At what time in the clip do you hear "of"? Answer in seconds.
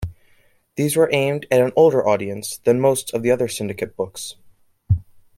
3.13-3.21